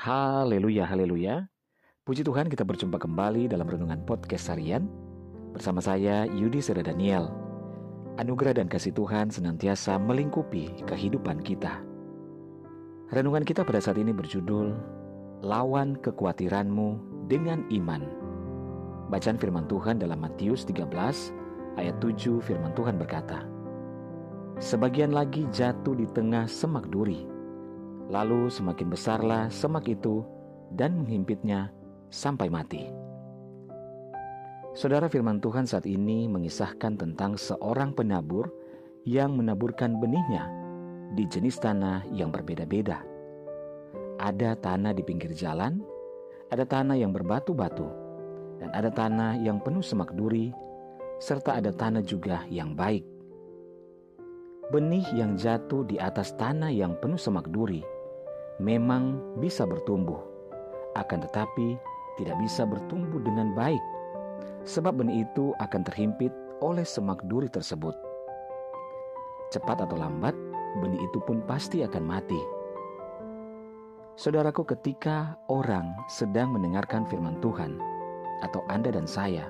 Haleluya, 0.00 0.88
haleluya. 0.88 1.44
Puji 2.08 2.24
Tuhan 2.24 2.48
kita 2.48 2.64
berjumpa 2.64 2.96
kembali 2.96 3.52
dalam 3.52 3.68
Renungan 3.68 4.00
Podcast 4.08 4.48
Harian 4.48 4.88
bersama 5.52 5.84
saya 5.84 6.24
Yudi 6.24 6.64
Seda 6.64 6.80
Daniel. 6.80 7.28
Anugerah 8.16 8.56
dan 8.56 8.64
kasih 8.64 8.96
Tuhan 8.96 9.28
senantiasa 9.28 10.00
melingkupi 10.00 10.72
kehidupan 10.88 11.44
kita. 11.44 11.84
Renungan 13.12 13.44
kita 13.44 13.60
pada 13.60 13.76
saat 13.76 14.00
ini 14.00 14.16
berjudul 14.16 14.72
Lawan 15.44 16.00
Kekhawatiranmu 16.00 16.88
dengan 17.28 17.68
Iman. 17.68 18.00
Bacaan 19.12 19.36
firman 19.36 19.68
Tuhan 19.68 20.00
dalam 20.00 20.24
Matius 20.24 20.64
13 20.64 20.88
ayat 21.76 22.00
7 22.00 22.40
firman 22.40 22.72
Tuhan 22.72 22.96
berkata, 22.96 23.44
Sebagian 24.64 25.12
lagi 25.12 25.44
jatuh 25.52 25.92
di 25.92 26.08
tengah 26.08 26.48
semak 26.48 26.88
duri, 26.88 27.28
Lalu 28.10 28.50
semakin 28.50 28.90
besarlah 28.90 29.46
semak 29.54 29.86
itu 29.86 30.26
dan 30.74 30.98
menghimpitnya 30.98 31.70
sampai 32.10 32.50
mati. 32.50 32.90
Saudara 34.74 35.06
firman 35.06 35.38
Tuhan 35.38 35.66
saat 35.66 35.86
ini 35.86 36.26
mengisahkan 36.26 36.98
tentang 36.98 37.38
seorang 37.38 37.94
penabur 37.94 38.50
yang 39.06 39.38
menaburkan 39.38 40.02
benihnya 40.02 40.50
di 41.14 41.22
jenis 41.26 41.62
tanah 41.62 42.02
yang 42.10 42.34
berbeda-beda. 42.34 42.98
Ada 44.18 44.58
tanah 44.58 44.90
di 44.90 45.06
pinggir 45.06 45.30
jalan, 45.30 45.78
ada 46.50 46.66
tanah 46.66 46.98
yang 46.98 47.14
berbatu-batu, 47.14 47.86
dan 48.58 48.74
ada 48.74 48.90
tanah 48.90 49.38
yang 49.38 49.62
penuh 49.62 49.86
semak 49.86 50.10
duri, 50.18 50.50
serta 51.22 51.62
ada 51.62 51.70
tanah 51.70 52.02
juga 52.02 52.42
yang 52.50 52.74
baik. 52.74 53.06
Benih 54.70 55.06
yang 55.14 55.34
jatuh 55.34 55.82
di 55.86 55.98
atas 55.98 56.34
tanah 56.38 56.70
yang 56.70 56.94
penuh 56.98 57.18
semak 57.18 57.50
duri 57.50 57.82
memang 58.60 59.16
bisa 59.40 59.64
bertumbuh, 59.64 60.20
akan 60.92 61.24
tetapi 61.24 61.80
tidak 62.20 62.36
bisa 62.44 62.68
bertumbuh 62.68 63.16
dengan 63.24 63.56
baik, 63.56 63.80
sebab 64.68 65.00
benih 65.00 65.24
itu 65.24 65.56
akan 65.64 65.80
terhimpit 65.88 66.30
oleh 66.60 66.84
semak 66.84 67.24
duri 67.24 67.48
tersebut. 67.48 67.96
Cepat 69.48 69.88
atau 69.88 69.96
lambat, 69.96 70.36
benih 70.84 71.00
itu 71.00 71.18
pun 71.24 71.40
pasti 71.48 71.80
akan 71.80 72.04
mati. 72.04 72.38
Saudaraku, 74.20 74.68
ketika 74.68 75.40
orang 75.48 75.96
sedang 76.12 76.52
mendengarkan 76.52 77.08
firman 77.08 77.40
Tuhan, 77.40 77.80
atau 78.44 78.60
Anda 78.68 78.92
dan 78.92 79.08
saya, 79.08 79.48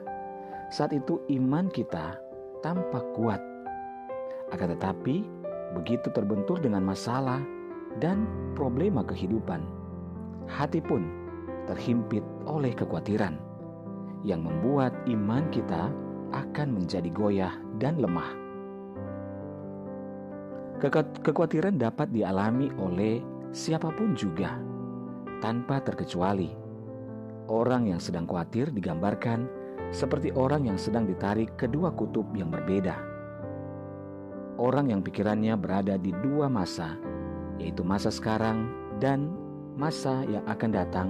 saat 0.70 0.94
itu 0.94 1.18
iman 1.42 1.66
kita 1.66 2.14
tampak 2.62 3.02
kuat. 3.18 3.42
Akan 4.54 4.70
tetapi, 4.70 5.26
begitu 5.74 6.06
terbentur 6.14 6.62
dengan 6.62 6.86
masalah, 6.86 7.42
dan 8.00 8.24
problema 8.56 9.04
kehidupan. 9.04 9.60
Hati 10.50 10.82
pun 10.82 11.06
terhimpit 11.70 12.24
oleh 12.48 12.74
kekhawatiran 12.74 13.38
yang 14.26 14.42
membuat 14.42 14.90
iman 15.06 15.46
kita 15.54 15.92
akan 16.34 16.68
menjadi 16.74 17.08
goyah 17.12 17.54
dan 17.78 18.02
lemah. 18.02 18.34
Kekhawatiran 21.22 21.76
dapat 21.76 22.08
dialami 22.08 22.72
oleh 22.80 23.20
siapa 23.52 23.92
pun 23.92 24.16
juga, 24.16 24.56
tanpa 25.44 25.84
terkecuali. 25.84 26.56
Orang 27.52 27.90
yang 27.90 28.00
sedang 28.00 28.24
khawatir 28.24 28.72
digambarkan 28.72 29.44
seperti 29.90 30.30
orang 30.32 30.70
yang 30.70 30.78
sedang 30.78 31.04
ditarik 31.04 31.52
kedua 31.58 31.90
kutub 31.92 32.30
yang 32.32 32.48
berbeda. 32.48 32.96
Orang 34.56 34.88
yang 34.88 35.02
pikirannya 35.02 35.58
berada 35.58 35.98
di 35.98 36.14
dua 36.22 36.46
masa 36.46 36.94
yaitu 37.60 37.84
masa 37.84 38.08
sekarang 38.08 38.72
dan 38.96 39.28
masa 39.76 40.24
yang 40.24 40.42
akan 40.48 40.70
datang 40.72 41.08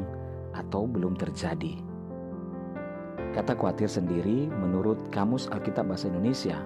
atau 0.51 0.85
belum 0.91 1.15
terjadi. 1.15 1.79
Kata 3.31 3.55
khawatir 3.55 3.87
sendiri 3.87 4.51
menurut 4.51 4.99
Kamus 5.15 5.47
Alkitab 5.55 5.87
Bahasa 5.87 6.11
Indonesia, 6.11 6.59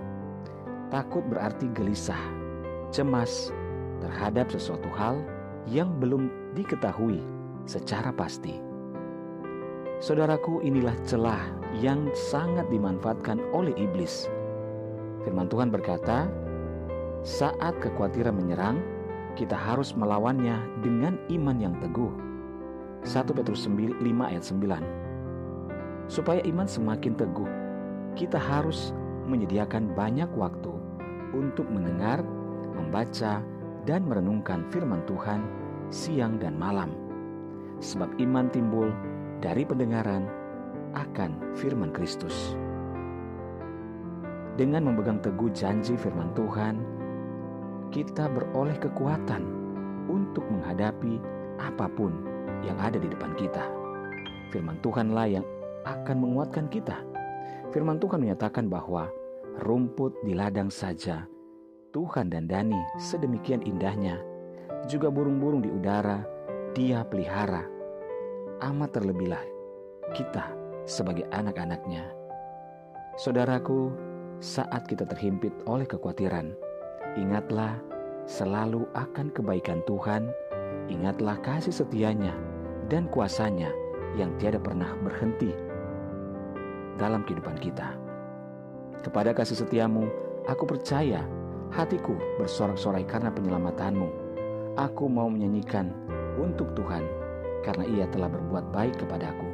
takut 0.89 1.21
berarti 1.29 1.69
gelisah, 1.77 2.21
cemas 2.89 3.53
terhadap 4.01 4.49
sesuatu 4.49 4.89
hal 4.97 5.21
yang 5.69 5.93
belum 6.01 6.33
diketahui 6.57 7.21
secara 7.69 8.09
pasti. 8.17 8.57
Saudaraku, 10.01 10.65
inilah 10.65 10.97
celah 11.05 11.41
yang 11.81 12.09
sangat 12.13 12.69
dimanfaatkan 12.69 13.41
oleh 13.53 13.73
iblis. 13.77 14.29
Firman 15.25 15.49
Tuhan 15.49 15.73
berkata, 15.73 16.29
"Saat 17.25 17.81
kekhawatiran 17.81 18.37
menyerang, 18.37 18.81
kita 19.35 19.59
harus 19.59 19.95
melawannya 19.99 20.63
dengan 20.83 21.19
iman 21.31 21.59
yang 21.59 21.75
teguh. 21.83 22.11
1 23.05 23.37
Petrus 23.37 23.69
5 23.69 24.01
ayat 24.01 24.45
9 24.47 26.09
Supaya 26.09 26.41
iman 26.47 26.65
semakin 26.65 27.13
teguh, 27.19 27.51
kita 28.15 28.39
harus 28.39 28.95
menyediakan 29.27 29.93
banyak 29.93 30.31
waktu 30.39 30.73
untuk 31.35 31.67
mendengar, 31.69 32.23
membaca, 32.73 33.43
dan 33.85 34.01
merenungkan 34.09 34.65
firman 34.73 35.05
Tuhan 35.05 35.45
siang 35.93 36.41
dan 36.41 36.57
malam. 36.57 36.95
Sebab 37.83 38.17
iman 38.23 38.49
timbul 38.49 38.89
dari 39.43 39.67
pendengaran 39.67 40.25
akan 40.95 41.53
firman 41.59 41.91
Kristus. 41.93 42.57
Dengan 44.55 44.87
memegang 44.87 45.19
teguh 45.19 45.51
janji 45.51 45.99
firman 45.99 46.31
Tuhan, 46.39 46.79
kita 47.95 48.27
beroleh 48.27 48.75
kekuatan 48.83 49.47
untuk 50.11 50.43
menghadapi 50.51 51.23
apa 51.63 51.87
pun 51.87 52.11
yang 52.67 52.75
ada 52.83 52.99
di 52.99 53.07
depan 53.07 53.39
kita. 53.39 53.71
Firman 54.51 54.83
Tuhanlah 54.83 55.31
yang 55.31 55.47
akan 55.87 56.19
menguatkan 56.19 56.67
kita. 56.67 56.99
Firman 57.71 58.03
Tuhan 58.03 58.19
menyatakan 58.19 58.67
bahwa 58.67 59.07
rumput 59.63 60.11
di 60.27 60.35
ladang 60.35 60.75
saja 60.75 61.31
Tuhan 61.95 62.35
dan 62.35 62.51
Dani 62.51 62.83
sedemikian 62.99 63.63
indahnya. 63.63 64.19
Juga 64.91 65.07
burung-burung 65.09 65.63
di 65.63 65.71
udara 65.71 66.27
dia 66.75 67.07
pelihara. 67.07 67.63
Amat 68.59 68.99
terlebihlah 68.99 69.41
kita 70.19 70.51
sebagai 70.83 71.31
anak-anaknya. 71.31 72.11
Saudaraku, 73.15 73.95
saat 74.43 74.91
kita 74.91 75.07
terhimpit 75.07 75.55
oleh 75.71 75.87
kekhawatiran, 75.87 76.59
Ingatlah 77.15 77.79
selalu 78.27 78.91
akan 78.99 79.31
kebaikan 79.31 79.79
Tuhan, 79.87 80.35
ingatlah 80.91 81.39
kasih 81.47 81.71
setianya 81.71 82.35
dan 82.91 83.07
kuasanya 83.07 83.71
yang 84.19 84.35
tiada 84.43 84.59
pernah 84.59 84.99
berhenti 84.99 85.55
dalam 86.99 87.23
kehidupan 87.23 87.55
kita. 87.63 87.95
Kepada 89.07 89.31
kasih 89.31 89.63
setiamu, 89.63 90.11
aku 90.51 90.67
percaya 90.67 91.23
hatiku 91.71 92.19
bersorak-sorai 92.43 93.07
karena 93.07 93.31
penyelamatanmu. 93.31 94.11
Aku 94.75 95.07
mau 95.07 95.31
menyanyikan 95.31 95.95
untuk 96.35 96.75
Tuhan 96.75 97.07
karena 97.63 97.85
ia 97.87 98.07
telah 98.11 98.27
berbuat 98.27 98.75
baik 98.75 98.99
kepadaku. 99.07 99.47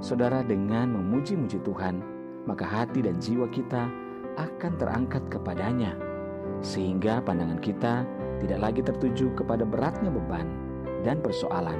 Saudara 0.00 0.40
dengan 0.40 0.96
memuji-muji 0.96 1.60
Tuhan, 1.60 2.00
maka 2.48 2.64
hati 2.64 3.04
dan 3.04 3.20
jiwa 3.20 3.44
kita 3.52 3.92
akan 4.40 4.72
terangkat 4.80 5.20
kepadanya 5.28 5.92
sehingga 6.60 7.24
pandangan 7.24 7.60
kita 7.60 8.04
tidak 8.40 8.58
lagi 8.60 8.80
tertuju 8.84 9.32
kepada 9.36 9.64
beratnya 9.64 10.08
beban 10.12 10.48
dan 11.04 11.20
persoalan, 11.20 11.76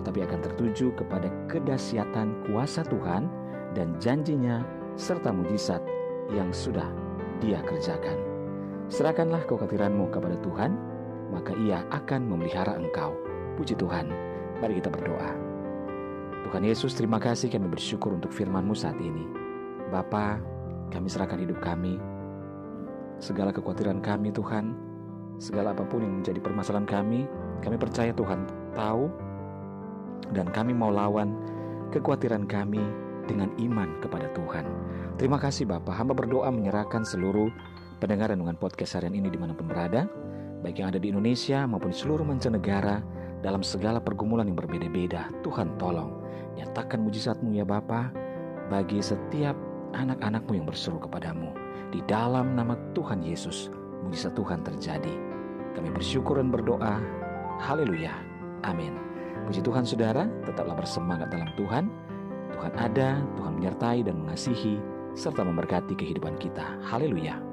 tetapi 0.00 0.24
akan 0.24 0.40
tertuju 0.44 0.92
kepada 0.96 1.28
kedahsyatan 1.48 2.48
kuasa 2.48 2.84
Tuhan 2.88 3.28
dan 3.76 3.96
janjinya 4.00 4.64
serta 4.96 5.32
mujizat 5.32 5.80
yang 6.32 6.52
sudah 6.52 6.88
dia 7.40 7.60
kerjakan. 7.64 8.16
Serahkanlah 8.90 9.46
kekhawatiranmu 9.46 10.10
kepada 10.10 10.36
Tuhan, 10.42 10.74
maka 11.30 11.54
ia 11.56 11.86
akan 11.94 12.26
memelihara 12.26 12.74
engkau. 12.76 13.14
Puji 13.54 13.78
Tuhan, 13.78 14.10
mari 14.58 14.82
kita 14.82 14.90
berdoa. 14.90 15.32
Tuhan 16.50 16.66
Yesus, 16.66 16.98
terima 16.98 17.22
kasih 17.22 17.46
kami 17.52 17.70
bersyukur 17.70 18.10
untuk 18.10 18.34
firman-Mu 18.34 18.74
saat 18.74 18.98
ini. 18.98 19.22
Bapa, 19.94 20.42
kami 20.90 21.06
serahkan 21.06 21.38
hidup 21.38 21.62
kami, 21.62 22.02
segala 23.20 23.52
kekhawatiran 23.54 24.00
kami 24.00 24.32
Tuhan, 24.32 24.74
segala 25.36 25.76
apa 25.76 25.84
pun 25.86 26.02
yang 26.02 26.20
menjadi 26.20 26.40
permasalahan 26.40 26.88
kami, 26.88 27.28
kami 27.60 27.76
percaya 27.76 28.10
Tuhan 28.16 28.48
tahu 28.74 29.06
dan 30.32 30.48
kami 30.50 30.72
mau 30.72 30.88
lawan 30.88 31.36
kekhawatiran 31.94 32.48
kami 32.48 32.80
dengan 33.28 33.52
iman 33.60 34.00
kepada 34.02 34.32
Tuhan. 34.34 34.64
Terima 35.20 35.36
kasih 35.36 35.68
Bapak, 35.68 35.94
hamba 35.94 36.16
berdoa 36.16 36.48
menyerahkan 36.48 37.04
seluruh 37.04 37.52
pendengar 38.00 38.32
dengan 38.32 38.56
podcast 38.56 38.96
harian 38.96 39.12
ini 39.12 39.28
di 39.28 39.36
mana 39.36 39.52
pun 39.52 39.68
berada, 39.68 40.08
baik 40.64 40.80
yang 40.80 40.88
ada 40.90 40.98
di 40.98 41.12
Indonesia 41.12 41.68
maupun 41.68 41.92
seluruh 41.92 42.24
mancanegara, 42.24 43.04
dalam 43.40 43.64
segala 43.64 44.00
pergumulan 44.00 44.48
yang 44.48 44.56
berbeda-beda. 44.56 45.32
Tuhan 45.40 45.76
tolong, 45.80 46.12
nyatakan 46.56 47.00
mujizatmu 47.04 47.56
ya 47.56 47.64
Bapak, 47.64 48.12
bagi 48.68 49.00
setiap 49.00 49.56
anak-anakmu 49.96 50.60
yang 50.60 50.66
berseru 50.68 51.00
kepadamu. 51.00 51.59
Di 51.90 52.00
dalam 52.06 52.54
nama 52.54 52.78
Tuhan 52.94 53.26
Yesus, 53.26 53.66
mujizat 54.06 54.38
Tuhan 54.38 54.62
terjadi. 54.62 55.10
Kami 55.74 55.90
bersyukur 55.90 56.38
dan 56.38 56.54
berdoa. 56.54 57.02
Haleluya. 57.58 58.14
Amin. 58.62 58.94
Puji 59.50 59.58
Tuhan 59.66 59.82
saudara, 59.82 60.30
tetaplah 60.46 60.78
bersemangat 60.78 61.34
dalam 61.34 61.50
Tuhan. 61.58 61.90
Tuhan 62.54 62.72
ada, 62.78 63.18
Tuhan 63.34 63.52
menyertai 63.58 64.06
dan 64.06 64.22
mengasihi, 64.22 64.78
serta 65.18 65.42
memberkati 65.42 65.98
kehidupan 65.98 66.38
kita. 66.38 66.78
Haleluya. 66.86 67.49